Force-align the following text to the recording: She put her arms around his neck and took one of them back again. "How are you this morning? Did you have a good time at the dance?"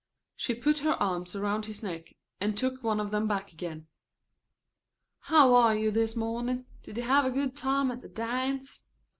She 0.35 0.55
put 0.55 0.79
her 0.79 0.93
arms 0.95 1.35
around 1.35 1.67
his 1.67 1.83
neck 1.83 2.15
and 2.39 2.57
took 2.57 2.81
one 2.83 2.99
of 2.99 3.11
them 3.11 3.27
back 3.27 3.53
again. 3.53 3.85
"How 5.19 5.53
are 5.53 5.75
you 5.75 5.91
this 5.91 6.15
morning? 6.15 6.65
Did 6.81 6.97
you 6.97 7.03
have 7.03 7.23
a 7.25 7.29
good 7.29 7.55
time 7.55 7.91
at 7.91 8.01
the 8.01 8.09
dance?" 8.09 8.81